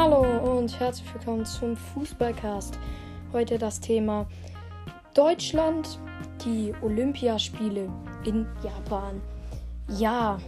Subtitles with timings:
[0.00, 0.22] Hallo
[0.56, 2.78] und herzlich willkommen zum Fußballcast.
[3.32, 4.28] Heute das Thema
[5.12, 5.98] Deutschland,
[6.44, 7.90] die Olympiaspiele
[8.24, 9.20] in Japan.
[9.88, 10.38] Ja,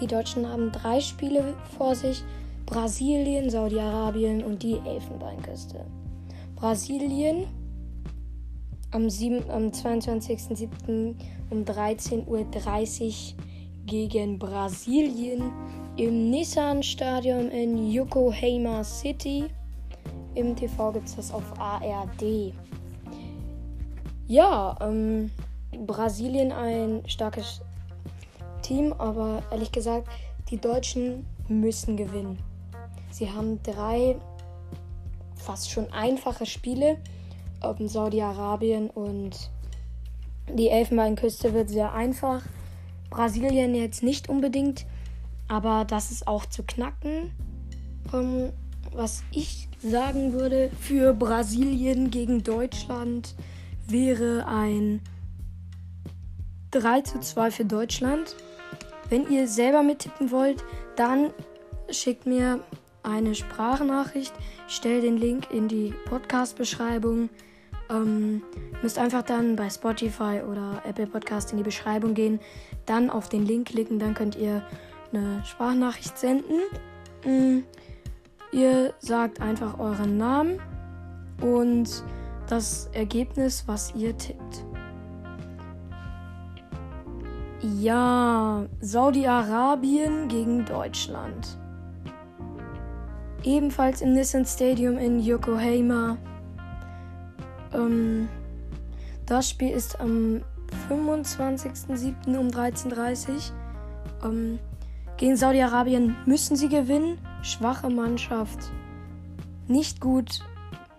[0.00, 2.24] die Deutschen haben drei Spiele vor sich:
[2.66, 5.86] Brasilien, Saudi-Arabien und die Elfenbeinküste.
[6.56, 7.46] Brasilien
[8.90, 11.14] am, am 22.07.
[11.50, 13.36] um 13.30 Uhr
[13.86, 15.52] gegen Brasilien
[15.96, 19.44] im Nissan-Stadion in Yokohama City.
[20.34, 22.52] Im TV gibt es das auf ARD.
[24.26, 25.30] Ja, ähm,
[25.86, 27.60] Brasilien ein starkes
[28.62, 30.08] Team, aber ehrlich gesagt,
[30.50, 32.38] die Deutschen müssen gewinnen.
[33.10, 34.16] Sie haben drei
[35.34, 36.98] fast schon einfache Spiele.
[37.62, 39.50] Um Saudi-Arabien und
[40.54, 42.42] die Elfenbeinküste wird sehr einfach.
[43.10, 44.86] Brasilien jetzt nicht unbedingt,
[45.50, 47.32] aber das ist auch zu knacken.
[48.14, 48.52] Ähm,
[48.92, 53.34] was ich sagen würde für Brasilien gegen Deutschland
[53.86, 55.00] wäre ein
[56.70, 58.36] 3 zu 2 für Deutschland.
[59.08, 61.32] Wenn ihr selber mittippen wollt, dann
[61.90, 62.60] schickt mir
[63.02, 64.32] eine Sprachnachricht.
[64.68, 67.28] Ich stelle den Link in die Podcast-Beschreibung.
[67.90, 68.42] Ähm,
[68.82, 72.38] müsst einfach dann bei Spotify oder Apple Podcast in die Beschreibung gehen,
[72.86, 74.62] dann auf den Link klicken, dann könnt ihr
[75.12, 76.60] eine Sprachnachricht senden.
[77.24, 77.64] Ähm,
[78.52, 80.60] ihr sagt einfach euren Namen
[81.40, 82.04] und
[82.48, 84.64] das Ergebnis, was ihr tippt.
[87.62, 91.58] Ja, Saudi-Arabien gegen Deutschland.
[93.44, 96.16] Ebenfalls im Nissan Stadium in Yokohama.
[97.72, 98.28] Ähm,
[99.26, 100.42] das Spiel ist am
[100.88, 102.38] 25.07.
[102.38, 103.38] um 13.30 Uhr.
[104.24, 104.58] Ähm,
[105.20, 107.18] gegen Saudi-Arabien müssen sie gewinnen.
[107.42, 108.72] Schwache Mannschaft.
[109.68, 110.40] Nicht gut,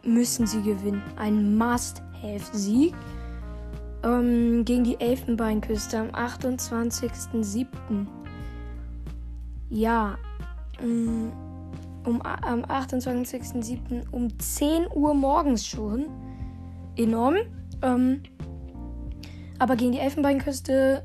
[0.04, 1.02] müssen sie gewinnen.
[1.18, 2.94] Ein Must-Have-Sieg.
[4.04, 7.66] Ähm, gegen die Elfenbeinküste am 28.07.
[9.70, 10.20] Ja.
[10.80, 11.32] Ähm,
[12.06, 14.04] um, am 28.07.
[14.12, 16.06] um 10 Uhr morgens schon.
[16.96, 17.38] Enorm.
[17.82, 18.22] Ähm,
[19.58, 21.04] aber gegen die Elfenbeinküste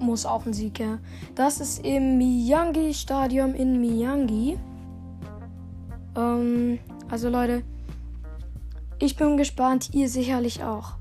[0.00, 0.98] muss auch ein Sieg her.
[1.34, 4.58] Das ist im Miyangi Stadion in Miyangi.
[6.16, 6.78] Ähm,
[7.08, 7.62] also Leute,
[8.98, 10.94] ich bin gespannt, ihr sicherlich auch.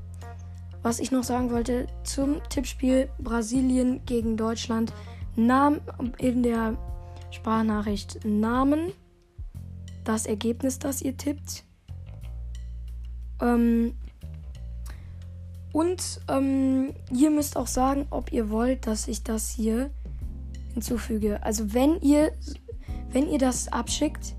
[0.81, 4.93] Was ich noch sagen wollte zum Tippspiel Brasilien gegen Deutschland,
[5.35, 5.81] nahm
[6.17, 6.77] in der
[7.31, 8.93] Sprachnachricht Namen,
[10.03, 11.65] das Ergebnis, das ihr tippt.
[13.41, 13.93] Ähm,
[15.72, 19.91] und ähm, ihr müsst auch sagen, ob ihr wollt, dass ich das hier
[20.74, 21.44] hinzufüge.
[21.44, 22.31] Also wenn ihr,
[23.12, 24.35] wenn ihr das abschickt,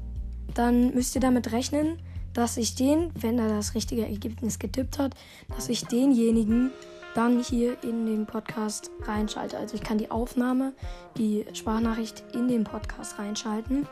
[0.55, 1.99] dann müsst ihr damit rechnen,
[2.33, 5.15] dass ich den, wenn er das richtige Ergebnis getippt hat,
[5.55, 6.71] dass ich denjenigen
[7.15, 9.59] dann hier in den Podcast reinschalte.
[9.59, 10.73] Also ich kann die Aufnahme,
[11.17, 13.87] die Sprachnachricht in den Podcast reinschalten,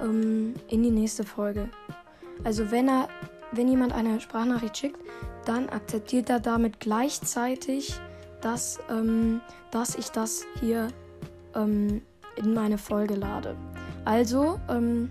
[0.00, 1.68] ähm, in die nächste Folge.
[2.42, 3.08] Also wenn er,
[3.52, 4.98] wenn jemand eine Sprachnachricht schickt,
[5.44, 7.98] dann akzeptiert er damit gleichzeitig,
[8.40, 9.40] dass, ähm,
[9.70, 10.88] dass ich das hier
[11.54, 12.02] ähm,
[12.36, 13.56] in meine Folge lade.
[14.04, 15.10] Also ähm,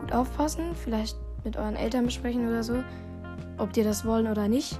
[0.00, 2.82] gut aufpassen, vielleicht mit euren Eltern besprechen oder so,
[3.58, 4.78] ob die das wollen oder nicht.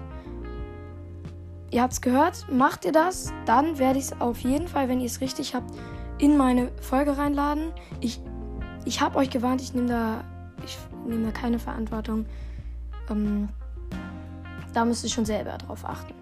[1.70, 5.00] Ihr habt es gehört, macht ihr das, dann werde ich es auf jeden Fall, wenn
[5.00, 5.70] ihr es richtig habt,
[6.18, 7.72] in meine Folge reinladen.
[8.00, 8.20] Ich,
[8.84, 10.24] ich habe euch gewarnt, ich nehme da,
[10.64, 12.26] ich nehme da keine Verantwortung.
[13.10, 13.48] Ähm,
[14.76, 16.14] da müsst ihr schon selber drauf achten.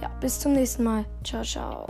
[0.00, 1.04] Ja, bis zum nächsten Mal.
[1.24, 1.86] Ciao, ciao.